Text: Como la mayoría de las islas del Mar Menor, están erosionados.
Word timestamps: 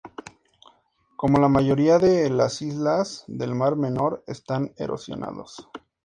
Como 1.15 1.37
la 1.37 1.47
mayoría 1.47 1.99
de 1.99 2.27
las 2.31 2.63
islas 2.63 3.23
del 3.27 3.53
Mar 3.53 3.75
Menor, 3.75 4.23
están 4.25 4.73
erosionados. 4.77 5.69